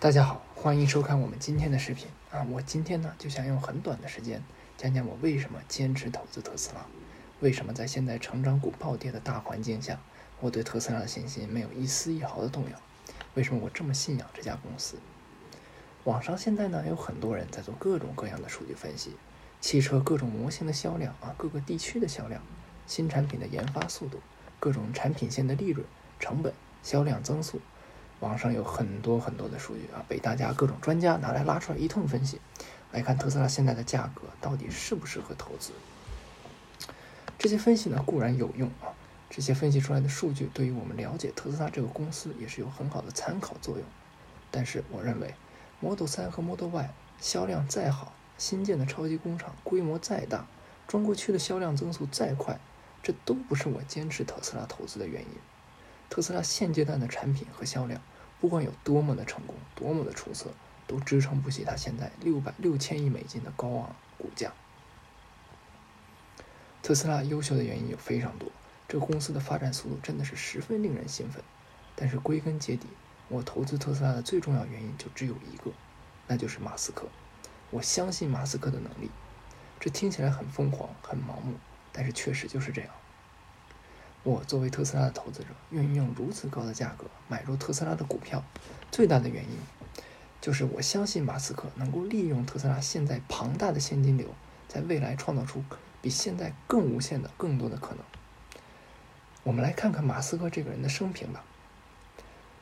[0.00, 2.42] 大家好，欢迎收看我们今天的视频啊！
[2.50, 4.42] 我今天呢就想用很短的时间
[4.78, 6.86] 讲讲我为什么坚持投资特斯拉，
[7.40, 10.00] 为什么在现在成长股暴跌的大环境下，
[10.40, 12.80] 我对特斯拉的信心没有一丝一毫的动摇，
[13.34, 14.96] 为什么我这么信仰这家公司？
[16.04, 19.14] 网上现在呢有很多人在做各种各样的数据分析，
[19.60, 22.40] 汽车各种模型的销量啊，各个地区的销量，
[22.86, 24.18] 新产品的研发速度，
[24.58, 25.86] 各种产品线的利润、
[26.18, 27.60] 成本、销量增速。
[28.20, 32.40] 网上有很多很多的数据啊，被大家各种专家拿来拉出来一通分析，
[32.92, 35.72] 来看特斯拉现在的价格到底适不适合投资。
[37.38, 38.92] 这些分析呢固然有用啊，
[39.30, 43.84] 这些分析出来的数据对于我们了解特斯拉这个公司也是有很好的参考作用。
[44.50, 45.34] 但是我认为
[45.80, 50.46] ，Model 3和 Model Y 销量再好，新建的超级工厂规模再大，
[50.86, 52.60] 中国区的销量增速再快，
[53.02, 55.28] 这都不是我坚持特斯拉投资的原因。
[56.10, 58.02] 特斯拉现阶段的产品和销量，
[58.40, 60.50] 不管有多么的成功，多么的出色，
[60.86, 64.52] 都支撑不起它现在六百六千亿美金的高昂股价。
[66.82, 68.50] 特斯拉优秀的原因有非常多，
[68.88, 71.42] 这个公司的发展速度真的是十分令人兴奋。
[71.94, 72.88] 但是归根结底，
[73.28, 75.70] 我投资特斯拉的最重要原因就只有一个，
[76.26, 77.06] 那就是马斯克。
[77.70, 79.10] 我相信马斯克的能力。
[79.78, 81.54] 这听起来很疯狂，很盲目，
[81.92, 82.90] 但是确实就是这样。
[84.22, 88.44] 我作为特斯拉的投资者，愿意用如此高的价格买入特斯拉的股票，
[88.90, 89.56] 最大的原因
[90.42, 94.26] 就是我相信马斯克能够利用特斯拉现在庞大的现金流，
[94.68, 95.64] 在未来创造出
[96.02, 98.04] 比现在更无限的更多的可能。
[99.42, 101.42] 我们来看看马斯克这个人的生平吧。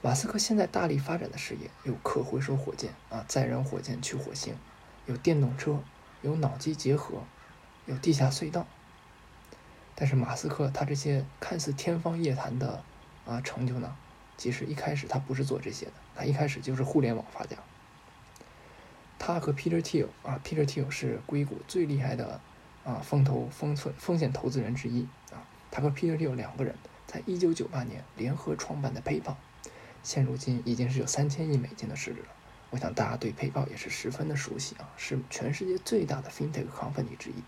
[0.01, 4.55] 马斯克现在大力发展的事业有可回收火箭啊，载人火箭去火星，
[5.06, 5.83] 有电动车，
[6.23, 7.25] 有脑机结合，
[7.86, 8.64] 有地下隧道。
[10.00, 12.84] 但是马斯克他这些看似天方夜谭的
[13.27, 13.96] 啊成就呢，
[14.36, 17.56] 其实一开始他不是做这些的，他一开始就是互联网发家。
[19.18, 22.40] 他和 Peter Thiel 啊，Peter Thiel 是硅谷最厉害的
[22.84, 25.02] 啊风投风风风险投资人之一
[25.33, 25.42] 啊。
[25.73, 29.34] 他和 Peter Thiel 两个人在一九九八年联合创办的 PayPal，
[30.05, 32.28] 现如今已经是有三千亿美金的市值了。
[32.70, 37.42] 我想大家对 PayPal 也是十分的熟悉啊，是全世界最大的 FinTech company 之一。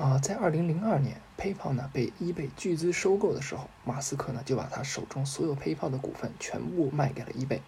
[0.00, 7.60] 啊，在二零零二年，PayPal 呢被 eBay 巨资收购的时候，马斯克呢就把他手中所有 PayPal 的股份全部卖给了 eBay，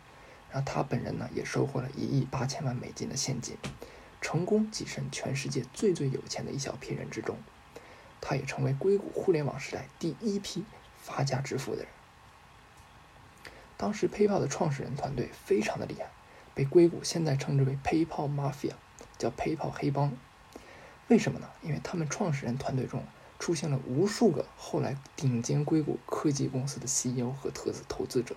[0.51, 3.59] 然后他本人呢也收获了一亿八千万美金的现金，
[4.23, 7.37] 成功跻身全世界最最有钱的一小批人之中，
[8.23, 10.65] 他也成为硅谷互联网时代第一批
[10.97, 11.89] 发家致富的人。
[13.77, 16.07] 当时 PayPal 的创始人团队非常的厉害，
[16.55, 18.73] 被硅谷现在称之为 PayPal Mafia，
[19.19, 20.17] 叫 PayPal 黑帮。
[21.13, 21.47] 为什么呢？
[21.61, 23.05] 因为他们创始人团队中
[23.39, 28.35] 出现了无数个后来顶尖硅谷科技公司的 CEO 和投资投资者。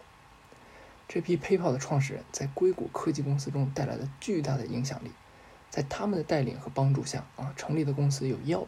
[1.07, 5.11] 这批 PayPal 的创始人在硅谷科技公司中带来了巨大的影响力，
[5.69, 8.67] 在他们的带领和帮助下，啊，成立的公司有 Yelp、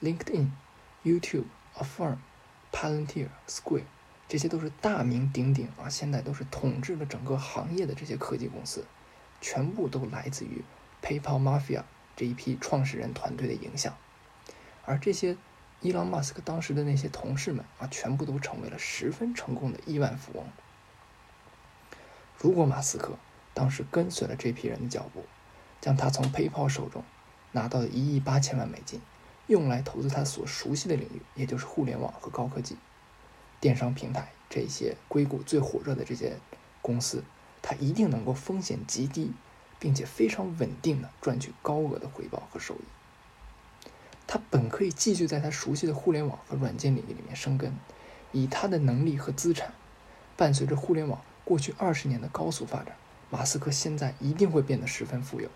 [0.00, 0.48] LinkedIn、
[1.04, 1.44] YouTube、
[1.76, 2.16] Affirm、
[2.72, 3.82] Palantir、Square，
[4.26, 8.86] 这些都是大名鼎鼎啊，现在都是统治了整个行业的这些科技公司，
[9.42, 10.64] 全部都来自于
[11.02, 11.82] PayPal Mafia。
[12.16, 13.96] 这一批创始人团队的影响，
[14.84, 15.36] 而这些
[15.80, 20.46] 伊朗马斯克当时的那些同事们啊，全部都成为了十分成功的亿万富翁。
[22.38, 23.18] 如果马斯克
[23.52, 25.24] 当时跟随了这批人的脚步，
[25.80, 27.04] 将他从 PayPal 手中
[27.52, 29.00] 拿到的一亿八千万美金，
[29.46, 32.76] 用来投资他所熟悉的领域，也就是互联网和高科技、
[33.60, 36.38] 电商平台这些硅谷最火热的这些
[36.80, 37.24] 公司，
[37.60, 39.32] 他一定能够风险极低。
[39.78, 42.84] 并且非常稳定的赚取高额的回报和收益。
[44.26, 47.74] 他本可以继续在他熟悉的互联网和软件领域里面生根，
[48.32, 49.74] 以他的能力和资产，
[50.36, 52.96] 伴随着互联网过去二十年的高速发展，
[53.30, 55.48] 马斯克现在一定会变得十分富有。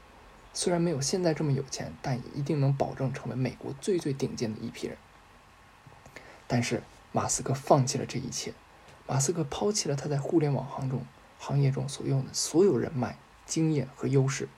[0.52, 4.96] 虽然没有现在这么有钱，但也一定能保证成为美国最最顶尖的一批人。
[6.46, 6.82] 但是
[7.12, 8.52] 马斯克放弃了这一切，
[9.06, 11.02] 马斯克抛弃了他在互联网行中
[11.38, 13.16] 行业中所用的所有人脉。
[13.48, 14.48] 经验和优势，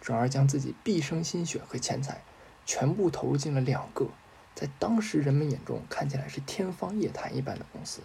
[0.00, 2.22] 转而将自己毕生心血和钱财
[2.64, 4.06] 全部投入进了两个
[4.54, 8.00] 在当时人们眼中看起来是天方夜谭一般的公司，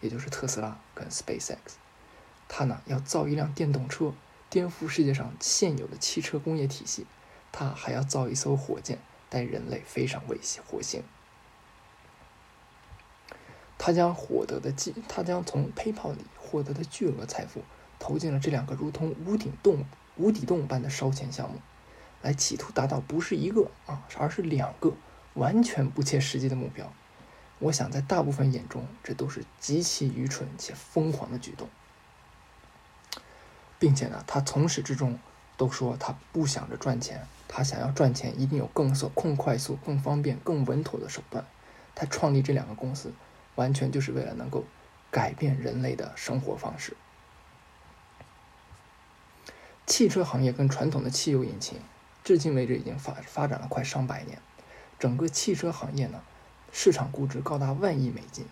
[0.00, 1.56] 也就是特斯拉跟 SpaceX。
[2.48, 4.12] 他呢要造一辆电动车，
[4.48, 7.04] 颠覆世界上现有的汽车工业体系；
[7.52, 11.02] 他还要造一艘火箭，带人类飞上卫星火星。
[13.78, 17.62] 他将获得的巨，他将从 PayPal 里获得的巨额财富。
[18.00, 19.84] 投进了这两个如同无底洞、
[20.16, 21.60] 无底洞般的烧钱项目，
[22.22, 24.94] 来企图达到不是一个啊，而是两个
[25.34, 26.92] 完全不切实际的目标。
[27.60, 31.68] 我想，在大部分眼中，这都是极其愚蠢且疯狂的举动。
[33.78, 35.18] 并且呢，他从始至终
[35.56, 41.44] 都说他不想着赚钱，他想要赚钱一定有更速、更快速、更方便、更稳妥的手段。
[41.94, 43.12] 他创立这两个公司，
[43.56, 44.64] 完全就是为了能够
[45.10, 46.96] 改变人类的生活方式。
[49.90, 51.80] 汽车行业跟传统的汽油引擎，
[52.22, 54.38] 至今为止已经发发展了快上百年。
[55.00, 56.22] 整个汽车行业呢，
[56.70, 58.46] 市场估值高达万亿美金，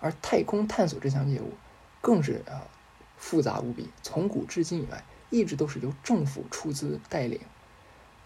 [0.00, 1.54] 而太空探索这项业务，
[2.02, 2.68] 更是啊
[3.16, 3.88] 复杂无比。
[4.02, 7.40] 从古至今以来，一直都是由政府出资带领，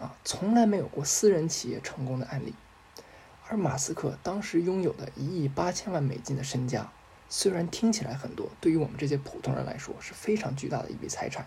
[0.01, 2.53] 啊，从来没有过私人企业成功的案例。
[3.47, 6.91] 而马斯克当时拥有的一亿八千万美金的身家，
[7.29, 11.47] 虽然听起来很多，对于我们这些普通人来说是非常巨大的一笔财产，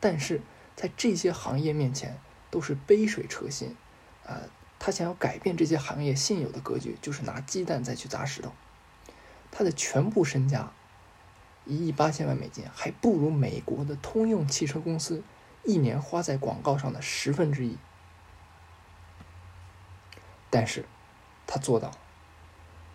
[0.00, 0.40] 但是
[0.76, 2.16] 在这些行业面前
[2.50, 3.74] 都是杯水车薪，
[4.24, 4.42] 啊，
[4.78, 8.52] 他想要改变这些行业现有的格局，就是拿鸡蛋再去砸石头。
[9.50, 10.70] 他的全部身家
[11.64, 15.24] 一亿八千万美金，还不如美国的通用汽车公司
[15.64, 17.76] 一年花在广告上的十分之一，
[20.50, 20.84] 但是。
[21.48, 21.92] 他做到，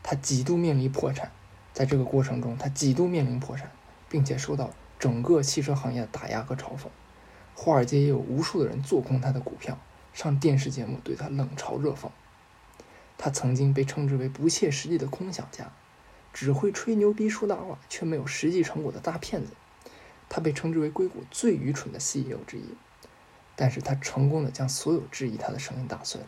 [0.04, 1.32] 他几度面临破产，
[1.72, 3.72] 在这个过程中，他几度面临破产，
[4.10, 6.90] 并且受到整个汽车行业的打压和嘲讽。
[7.56, 9.78] 华尔街也有无数的人做空他的股票，
[10.14, 12.10] 上电视节目对他冷嘲热讽。
[13.18, 15.72] 他曾经被称之为不切实际的空想家，
[16.34, 19.52] 只会吹牛逼说大话，却没有实际成果的大骗子。
[20.28, 22.64] 他被称之为硅谷最愚蠢的 CEO 之一，
[23.56, 26.28] 但是他成功的将所有质疑他的声音打碎了。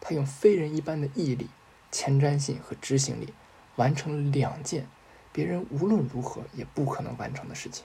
[0.00, 1.48] 他用非人一般的毅力、
[1.92, 3.32] 前瞻性和执行力，
[3.76, 4.88] 完成了两件
[5.30, 7.84] 别人无论如何也不可能完成的事情。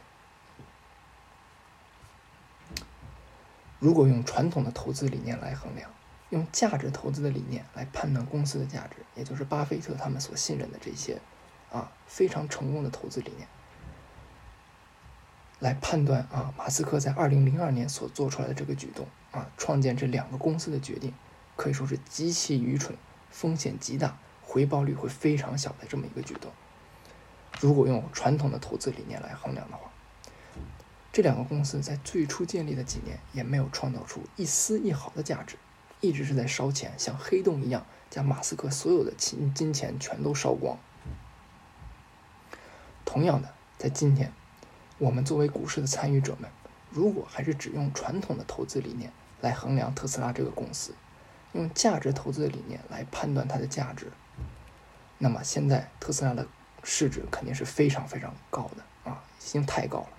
[3.80, 5.90] 如果用传统的投资理念来衡量，
[6.30, 11.20] 用价值投资的理念来判断公司的价值，也就是巴菲特他们所信任的这些
[11.72, 13.48] 啊非常成功的投资理念，
[15.60, 21.14] 来判断啊马斯克在二零零二年所做出来的这个举动啊创建这两个公司的决定。
[21.56, 22.96] 可以说是极其愚蠢、
[23.32, 26.52] 风险极大、回报率会非常小的这么一个举动。
[27.60, 29.90] 如果用传统的投资理念来衡量的话，
[31.18, 35.58] 这两个公司在最初建立的几年也没有创造出一丝一毫的价值，
[36.00, 40.78] 一直是在烧钱，像黑洞一样将马斯克所有的金金钱全都烧光。
[43.04, 44.32] 同样的，在今天，
[45.00, 46.52] 我们作为股市的参与者们，
[46.92, 49.12] 如果还是只用传统的投资理念
[49.42, 50.94] 来衡量特斯拉这个公司，
[51.54, 54.12] 用价值投资的理念来判断它的价值，
[55.18, 56.46] 那么现在特斯拉的
[56.84, 60.10] 市值肯定是非常非常高的啊，已经太高了。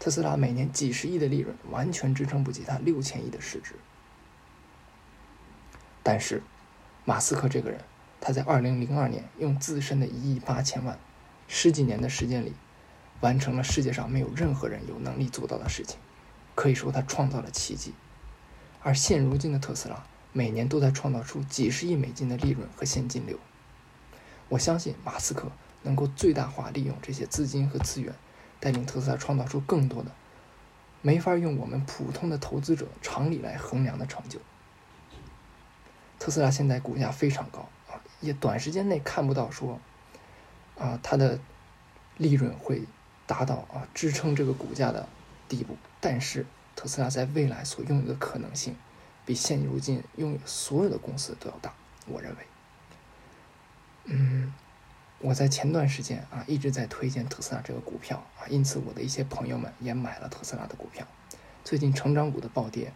[0.00, 3.76] 特斯拉每年几十亿的利润完全支撑不起它六千亿的市值。
[6.02, 6.42] 但是，
[7.04, 7.80] 马斯克这个人，
[8.20, 10.98] 他在二零零二年用自身的一亿八千万，
[11.46, 12.54] 十几年的时间里，
[13.20, 15.98] 完成了世界上没有任何人有能力做到的事情，
[16.56, 17.94] 可以说他创造了奇迹。
[18.82, 20.02] 而现如今的特斯拉。
[20.32, 23.36] 每年都在创造出几十亿美金的利润和现金流。
[24.48, 25.50] 我相信马斯克
[25.82, 28.14] 能够最大化利用这些资金和资源，
[28.60, 30.10] 带领特斯拉创造出更多的
[31.02, 34.38] 没法用我们普通的投资者常理来衡量的成就。
[36.18, 39.80] 特斯拉现在股价非常高啊，也短时间内看不到说
[40.78, 41.40] 啊它的
[42.18, 42.84] 利润会
[43.26, 45.08] 达到啊支撑这个股价的
[45.48, 45.76] 地步。
[46.00, 48.76] 但是特斯拉在未来所拥有的可能性。
[49.26, 51.72] 比现如今拥有所有的公司都要大，
[52.06, 52.38] 我认为。
[54.06, 54.52] 嗯，
[55.20, 61.06] 我在前段时间啊一直在推荐特斯拉这个股票啊，因此我的一些朋友们也买了特斯拉的股票。
[61.62, 62.92] 最近成长股的暴跌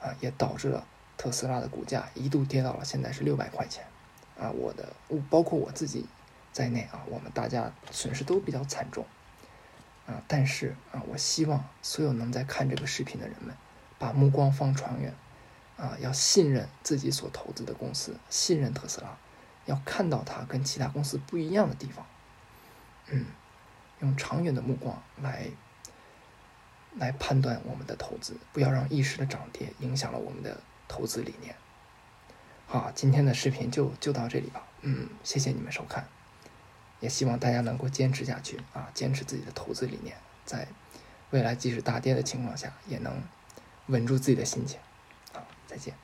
[0.00, 0.84] 啊，也导致了
[1.16, 3.84] 特斯拉的股价一度跌到了现在是六百块钱
[4.38, 4.50] 啊。
[4.50, 4.92] 我的，
[5.30, 6.04] 包括我自己
[6.52, 9.06] 在内啊，我们大家损失都比较惨重
[10.06, 10.20] 啊。
[10.26, 13.54] 但是啊，我希望所有能在看这个视频的人们，
[13.98, 15.14] 把目光放长远。
[15.76, 19.16] 啊，要信任自己所投资的公司，信任特斯拉，
[19.68, 22.04] 要看到它跟其他公司不一样的地方。
[23.06, 23.26] 嗯，
[24.00, 25.46] 用长远的目光来
[26.96, 31.54] 来判断我们的投资，不要让一时的涨跌影响了我们的投资理念。
[32.66, 34.62] 好，今天的视频就就到这里吧。
[34.80, 36.06] 嗯，谢谢你们收看，
[37.00, 40.66] 也希望大家能够坚持下去啊，坚持自己的投资理念，在
[41.30, 43.22] 未来即使大跌的情况下，也能
[43.86, 44.78] 稳住自己的心情。
[45.32, 45.94] 好再见。